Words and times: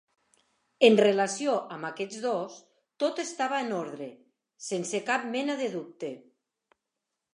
En 0.87 0.95
relació 1.03 1.57
amb 1.75 1.89
aquests 1.89 2.23
dos, 2.23 2.55
tot 3.03 3.21
estava 3.25 3.61
en 3.67 3.71
ordre, 3.81 4.09
sense 4.71 5.03
cap 5.11 5.29
mena 5.37 5.59
de 5.61 5.69
dubte. 5.79 6.11